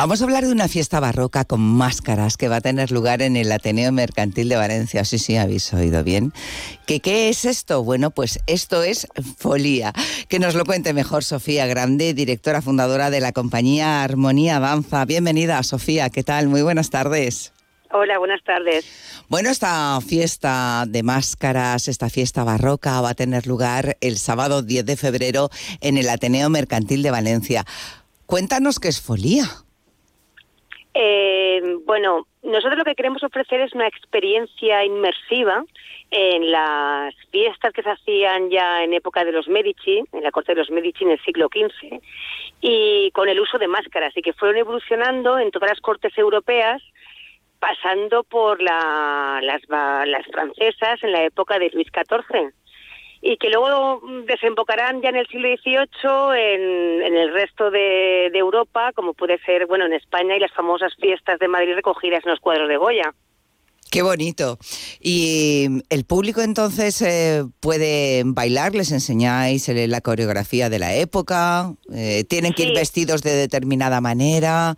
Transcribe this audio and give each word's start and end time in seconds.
Vamos 0.00 0.22
a 0.22 0.24
hablar 0.24 0.46
de 0.46 0.52
una 0.52 0.66
fiesta 0.66 0.98
barroca 0.98 1.44
con 1.44 1.60
máscaras 1.60 2.38
que 2.38 2.48
va 2.48 2.56
a 2.56 2.60
tener 2.62 2.90
lugar 2.90 3.20
en 3.20 3.36
el 3.36 3.52
Ateneo 3.52 3.92
Mercantil 3.92 4.48
de 4.48 4.56
Valencia. 4.56 5.04
Sí, 5.04 5.18
sí, 5.18 5.36
habéis 5.36 5.74
oído 5.74 6.02
bien. 6.02 6.32
¿Qué, 6.86 7.00
¿Qué 7.00 7.28
es 7.28 7.44
esto? 7.44 7.84
Bueno, 7.84 8.10
pues 8.10 8.40
esto 8.46 8.82
es 8.82 9.06
Folía. 9.36 9.92
Que 10.30 10.38
nos 10.38 10.54
lo 10.54 10.64
cuente 10.64 10.94
mejor 10.94 11.22
Sofía 11.22 11.66
Grande, 11.66 12.14
directora 12.14 12.62
fundadora 12.62 13.10
de 13.10 13.20
la 13.20 13.32
compañía 13.32 14.02
Armonía 14.02 14.58
Danza. 14.58 15.04
Bienvenida, 15.04 15.62
Sofía. 15.62 16.08
¿Qué 16.08 16.22
tal? 16.22 16.48
Muy 16.48 16.62
buenas 16.62 16.88
tardes. 16.88 17.52
Hola, 17.92 18.18
buenas 18.18 18.42
tardes. 18.42 18.86
Bueno, 19.28 19.50
esta 19.50 20.00
fiesta 20.00 20.86
de 20.88 21.02
máscaras, 21.02 21.88
esta 21.88 22.08
fiesta 22.08 22.42
barroca 22.42 23.02
va 23.02 23.10
a 23.10 23.14
tener 23.14 23.46
lugar 23.46 23.98
el 24.00 24.16
sábado 24.16 24.62
10 24.62 24.86
de 24.86 24.96
febrero 24.96 25.50
en 25.82 25.98
el 25.98 26.08
Ateneo 26.08 26.48
Mercantil 26.48 27.02
de 27.02 27.10
Valencia. 27.10 27.66
Cuéntanos 28.24 28.80
qué 28.80 28.88
es 28.88 29.02
Folía. 29.02 29.66
Eh, 30.94 31.76
bueno, 31.84 32.26
nosotros 32.42 32.78
lo 32.78 32.84
que 32.84 32.94
queremos 32.94 33.22
ofrecer 33.22 33.60
es 33.60 33.72
una 33.74 33.86
experiencia 33.86 34.84
inmersiva 34.84 35.64
en 36.10 36.50
las 36.50 37.14
fiestas 37.30 37.72
que 37.72 37.82
se 37.82 37.90
hacían 37.90 38.50
ya 38.50 38.82
en 38.82 38.94
época 38.94 39.24
de 39.24 39.32
los 39.32 39.46
Medici, 39.46 40.02
en 40.12 40.22
la 40.22 40.32
corte 40.32 40.52
de 40.52 40.60
los 40.60 40.70
Medici 40.70 41.04
en 41.04 41.12
el 41.12 41.20
siglo 41.22 41.48
XV, 41.48 42.00
y 42.60 43.10
con 43.12 43.28
el 43.28 43.38
uso 43.38 43.58
de 43.58 43.68
máscaras, 43.68 44.16
y 44.16 44.22
que 44.22 44.32
fueron 44.32 44.56
evolucionando 44.56 45.38
en 45.38 45.50
todas 45.52 45.70
las 45.70 45.80
cortes 45.80 46.16
europeas 46.18 46.82
pasando 47.60 48.24
por 48.24 48.60
las, 48.62 49.42
las 49.68 50.26
francesas 50.32 51.02
en 51.02 51.12
la 51.12 51.24
época 51.24 51.58
de 51.58 51.70
Luis 51.70 51.88
XIV 51.92 52.52
y 53.22 53.36
que 53.36 53.50
luego 53.50 54.00
desembocarán 54.26 55.02
ya 55.02 55.10
en 55.10 55.16
el 55.16 55.26
siglo 55.26 55.48
XVIII 55.48 55.84
en, 56.38 57.16
el 57.16 57.32
resto 57.32 57.70
de, 57.70 58.26
Europa, 58.34 58.92
como 58.94 59.12
puede 59.12 59.38
ser, 59.44 59.66
bueno, 59.66 59.86
en 59.86 59.92
España 59.92 60.36
y 60.36 60.40
las 60.40 60.52
famosas 60.52 60.94
fiestas 60.98 61.38
de 61.38 61.48
Madrid 61.48 61.74
recogidas 61.74 62.24
en 62.24 62.30
los 62.30 62.40
cuadros 62.40 62.68
de 62.68 62.76
Goya. 62.76 63.14
Qué 63.90 64.02
bonito. 64.02 64.56
¿Y 65.00 65.82
el 65.90 66.04
público 66.04 66.40
entonces 66.40 67.02
eh, 67.02 67.42
puede 67.60 68.22
bailar? 68.24 68.74
¿Les 68.74 68.92
enseñáis 68.92 69.68
eh, 69.68 69.88
la 69.88 70.00
coreografía 70.00 70.70
de 70.70 70.78
la 70.78 70.94
época? 70.94 71.72
Eh, 71.92 72.24
¿Tienen 72.28 72.52
que 72.52 72.62
ir 72.62 72.74
vestidos 72.74 73.22
de 73.22 73.32
determinada 73.32 74.00
manera? 74.00 74.76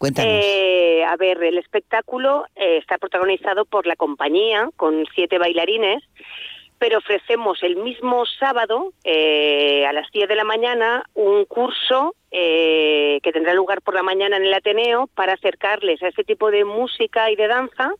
Cuéntanos. 0.00 0.32
Eh, 0.32 1.04
a 1.04 1.14
ver, 1.16 1.42
el 1.42 1.58
espectáculo 1.58 2.46
eh, 2.56 2.78
está 2.78 2.96
protagonizado 2.96 3.66
por 3.66 3.86
la 3.86 3.96
compañía 3.96 4.70
con 4.76 5.04
siete 5.14 5.38
bailarines, 5.38 6.02
pero 6.80 6.98
ofrecemos 6.98 7.62
el 7.62 7.76
mismo 7.76 8.24
sábado 8.26 8.92
eh, 9.04 9.86
a 9.86 9.92
las 9.92 10.10
10 10.10 10.28
de 10.28 10.34
la 10.34 10.44
mañana 10.44 11.04
un 11.14 11.44
curso 11.44 12.16
que 12.32 13.30
tendrá 13.32 13.54
lugar 13.54 13.82
por 13.82 13.94
la 13.94 14.04
mañana 14.04 14.36
en 14.36 14.44
el 14.44 14.54
Ateneo 14.54 15.08
para 15.08 15.32
acercarles 15.32 16.00
a 16.00 16.08
este 16.08 16.22
tipo 16.22 16.52
de 16.52 16.64
música 16.64 17.28
y 17.28 17.34
de 17.34 17.48
danza 17.48 17.92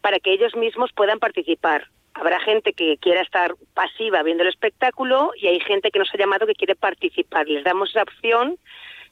para 0.00 0.18
que 0.18 0.32
ellos 0.32 0.56
mismos 0.56 0.90
puedan 0.92 1.18
participar. 1.18 1.88
Habrá 2.14 2.40
gente 2.40 2.72
que 2.72 2.96
quiera 2.98 3.20
estar 3.20 3.54
pasiva 3.74 4.22
viendo 4.22 4.42
el 4.42 4.48
espectáculo 4.48 5.32
y 5.36 5.46
hay 5.46 5.60
gente 5.60 5.90
que 5.90 5.98
nos 5.98 6.12
ha 6.12 6.18
llamado 6.18 6.46
que 6.46 6.54
quiere 6.54 6.74
participar. 6.74 7.46
Les 7.46 7.62
damos 7.62 7.90
esa 7.90 8.02
opción 8.02 8.56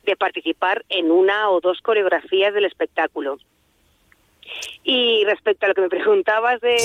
de 0.04 0.16
participar 0.16 0.84
en 0.88 1.10
una 1.10 1.50
o 1.50 1.60
dos 1.60 1.80
coreografías 1.82 2.54
del 2.54 2.64
espectáculo. 2.64 3.38
Y 4.84 5.24
respecto 5.24 5.66
a 5.66 5.68
lo 5.68 5.74
que 5.74 5.82
me 5.82 5.88
preguntabas 5.88 6.60
de, 6.60 6.76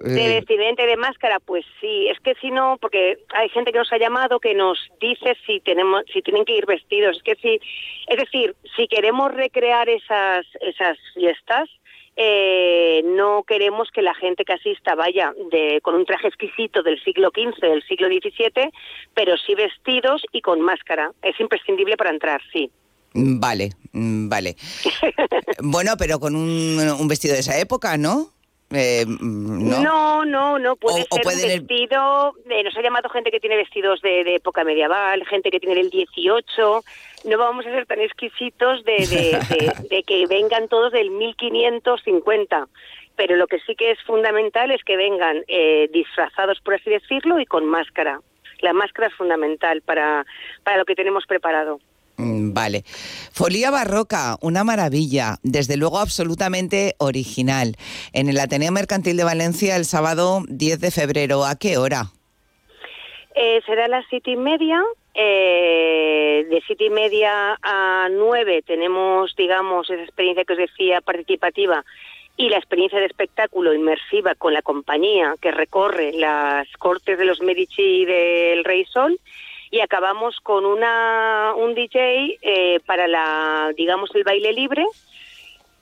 de 0.00 0.38
eh. 0.38 0.74
de 0.76 0.96
máscara, 0.96 1.38
pues 1.40 1.64
sí, 1.80 2.08
es 2.08 2.18
que 2.20 2.34
si 2.36 2.50
no, 2.50 2.78
porque 2.80 3.18
hay 3.34 3.48
gente 3.50 3.72
que 3.72 3.78
nos 3.78 3.92
ha 3.92 3.98
llamado 3.98 4.40
que 4.40 4.54
nos 4.54 4.78
dice 5.00 5.36
si 5.46 5.60
tenemos, 5.60 6.04
si 6.12 6.22
tienen 6.22 6.44
que 6.44 6.56
ir 6.56 6.66
vestidos, 6.66 7.16
es 7.16 7.22
que 7.22 7.36
si, 7.36 7.60
es 8.08 8.16
decir, 8.16 8.54
si 8.76 8.88
queremos 8.88 9.34
recrear 9.34 9.88
esas 9.88 10.46
esas 10.60 10.98
fiestas, 11.14 11.68
eh, 12.18 13.02
no 13.04 13.42
queremos 13.42 13.90
que 13.90 14.00
la 14.00 14.14
gente 14.14 14.44
que 14.44 14.54
asista 14.54 14.94
vaya 14.94 15.34
de, 15.50 15.80
con 15.82 15.94
un 15.94 16.06
traje 16.06 16.28
exquisito 16.28 16.82
del 16.82 17.02
siglo 17.04 17.30
XV, 17.34 17.60
del 17.60 17.82
siglo 17.82 18.08
XVII, 18.08 18.70
pero 19.14 19.36
sí 19.36 19.54
vestidos 19.54 20.22
y 20.32 20.40
con 20.40 20.62
máscara. 20.62 21.12
Es 21.22 21.38
imprescindible 21.38 21.96
para 21.96 22.10
entrar, 22.10 22.40
sí. 22.52 22.70
Mm, 23.16 23.40
vale, 23.40 23.70
mm, 23.92 24.28
vale. 24.28 24.56
bueno, 25.62 25.96
pero 25.98 26.20
con 26.20 26.36
un, 26.36 26.78
un 26.78 27.08
vestido 27.08 27.34
de 27.34 27.40
esa 27.40 27.58
época, 27.58 27.96
¿no? 27.96 28.36
Eh, 28.74 29.04
¿no? 29.06 30.24
no, 30.24 30.58
no, 30.58 30.76
puede 30.76 31.04
ser 31.04 31.08
un 31.12 31.68
vestido. 31.68 32.34
Eh, 32.50 32.64
nos 32.64 32.76
ha 32.76 32.82
llamado 32.82 33.08
gente 33.10 33.30
que 33.30 33.38
tiene 33.38 33.56
vestidos 33.56 34.00
de, 34.02 34.34
época 34.34 34.64
medieval, 34.64 35.24
gente 35.26 35.50
que 35.50 35.60
tiene 35.60 35.76
del 35.76 35.90
18. 35.90 36.84
No 37.24 37.38
vamos 37.38 37.64
a 37.66 37.70
ser 37.70 37.86
tan 37.86 38.00
exquisitos 38.00 38.84
de, 38.84 40.02
que 40.06 40.26
vengan 40.26 40.68
todos 40.68 40.92
del 40.92 41.10
1550. 41.10 42.66
Pero 43.14 43.36
lo 43.36 43.46
que 43.46 43.60
sí 43.60 43.76
que 43.76 43.92
es 43.92 44.02
fundamental 44.02 44.70
es 44.72 44.82
que 44.84 44.96
vengan 44.96 45.42
eh, 45.48 45.88
disfrazados, 45.92 46.60
por 46.60 46.74
así 46.74 46.90
decirlo, 46.90 47.38
y 47.38 47.46
con 47.46 47.64
máscara. 47.64 48.20
La 48.60 48.72
máscara 48.72 49.08
es 49.08 49.14
fundamental 49.14 49.80
para, 49.82 50.26
para 50.64 50.78
lo 50.78 50.84
que 50.84 50.94
tenemos 50.94 51.24
preparado. 51.26 51.78
Mm, 52.18 52.52
vale. 52.52 52.82
Folía 53.32 53.70
barroca, 53.70 54.36
una 54.40 54.64
maravilla, 54.64 55.36
desde 55.42 55.76
luego 55.76 55.98
absolutamente 55.98 56.94
original. 56.98 57.76
En 58.12 58.28
el 58.28 58.38
Ateneo 58.38 58.72
Mercantil 58.72 59.16
de 59.16 59.24
Valencia 59.24 59.76
el 59.76 59.84
sábado 59.84 60.42
10 60.48 60.80
de 60.80 60.90
febrero, 60.90 61.44
¿a 61.44 61.56
qué 61.56 61.76
hora? 61.76 62.06
Eh, 63.34 63.60
será 63.66 63.84
a 63.84 63.88
las 63.88 64.06
siete 64.08 64.30
y 64.30 64.36
media. 64.36 64.82
Eh, 65.18 66.46
de 66.48 66.62
siete 66.66 66.86
y 66.86 66.90
media 66.90 67.58
a 67.62 68.08
nueve 68.10 68.62
tenemos, 68.66 69.34
digamos, 69.34 69.88
esa 69.90 70.02
experiencia 70.02 70.44
que 70.44 70.52
os 70.52 70.58
decía 70.58 71.00
participativa 71.00 71.84
y 72.36 72.50
la 72.50 72.58
experiencia 72.58 72.98
de 72.98 73.06
espectáculo 73.06 73.72
inmersiva 73.72 74.34
con 74.34 74.52
la 74.52 74.60
compañía 74.60 75.34
que 75.40 75.50
recorre 75.50 76.12
las 76.12 76.68
cortes 76.78 77.18
de 77.18 77.24
los 77.24 77.40
Medici 77.40 78.02
y 78.02 78.04
del 78.04 78.64
Rey 78.64 78.84
Sol 78.86 79.18
y 79.70 79.80
acabamos 79.80 80.38
con 80.42 80.64
una, 80.64 81.54
un 81.56 81.74
DJ 81.74 82.38
eh, 82.42 82.80
para 82.86 83.08
la, 83.08 83.72
digamos, 83.76 84.14
el 84.14 84.24
baile 84.24 84.52
libre 84.52 84.84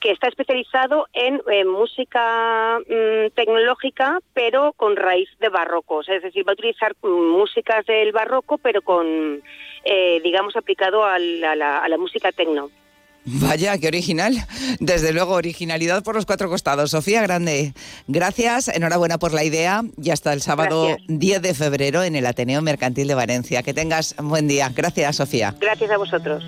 que 0.00 0.10
está 0.10 0.28
especializado 0.28 1.06
en, 1.14 1.40
música 1.66 2.78
mm, 2.80 3.30
tecnológica, 3.34 4.18
pero 4.34 4.74
con 4.74 4.96
raíz 4.96 5.30
de 5.40 5.48
barroco. 5.48 6.02
es 6.02 6.22
decir, 6.22 6.46
va 6.46 6.52
a 6.52 6.54
utilizar 6.54 6.94
mm, 7.02 7.08
músicas 7.08 7.86
del 7.86 8.12
barroco, 8.12 8.58
pero 8.58 8.82
con, 8.82 9.42
eh, 9.84 10.20
digamos, 10.22 10.56
aplicado 10.56 11.04
a 11.04 11.18
la, 11.18 11.78
a 11.78 11.88
la 11.88 11.96
música 11.96 12.32
tecno. 12.32 12.68
Vaya, 13.24 13.78
qué 13.78 13.88
original. 13.88 14.34
Desde 14.80 15.12
luego, 15.12 15.34
originalidad 15.34 16.02
por 16.02 16.14
los 16.14 16.26
cuatro 16.26 16.48
costados. 16.48 16.90
Sofía 16.90 17.22
Grande, 17.22 17.72
gracias, 18.06 18.68
enhorabuena 18.68 19.18
por 19.18 19.32
la 19.32 19.44
idea 19.44 19.82
y 20.00 20.10
hasta 20.10 20.32
el 20.32 20.42
sábado 20.42 20.96
10 21.08 21.42
de 21.42 21.54
febrero 21.54 22.02
en 22.02 22.16
el 22.16 22.26
Ateneo 22.26 22.60
Mercantil 22.62 23.08
de 23.08 23.14
Valencia. 23.14 23.62
Que 23.62 23.74
tengas 23.74 24.14
un 24.18 24.28
buen 24.28 24.46
día. 24.46 24.70
Gracias, 24.74 25.16
Sofía. 25.16 25.54
Gracias 25.58 25.90
a 25.90 25.96
vosotros. 25.96 26.44